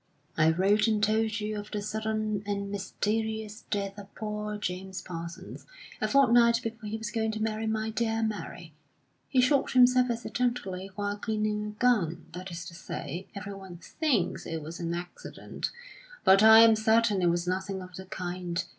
"I 0.35 0.49
wrote 0.49 0.87
and 0.87 1.03
told 1.03 1.39
you 1.39 1.59
of 1.59 1.69
the 1.69 1.79
sudden 1.79 2.41
and 2.47 2.71
mysterious 2.71 3.65
death 3.69 3.99
of 3.99 4.15
poor 4.15 4.57
James 4.57 4.99
Parsons, 4.99 5.67
a 6.01 6.07
fortnight 6.07 6.59
before 6.63 6.89
he 6.89 6.97
was 6.97 7.11
going 7.11 7.31
to 7.33 7.39
marry 7.39 7.67
my 7.67 7.91
dear 7.91 8.23
Mary. 8.23 8.73
He 9.29 9.41
shot 9.41 9.73
himself 9.73 10.09
accidentally 10.09 10.87
while 10.95 11.17
cleaning 11.19 11.67
a 11.67 11.79
gun 11.79 12.25
that 12.33 12.49
is 12.49 12.65
to 12.69 12.73
say, 12.73 13.27
every 13.35 13.53
one 13.53 13.77
thinks 13.77 14.47
it 14.47 14.63
was 14.63 14.79
an 14.79 14.95
accident. 14.95 15.69
But 16.23 16.41
I 16.41 16.61
am 16.61 16.75
certain 16.75 17.21
it 17.21 17.27
was 17.29 17.47
nothing 17.47 17.79
of 17.83 17.93
the 17.95 18.05
kind. 18.07 18.65